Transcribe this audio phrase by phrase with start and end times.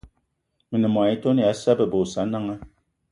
[0.69, 2.57] Me ne mô-etone ya Sa'a bebe y Osananga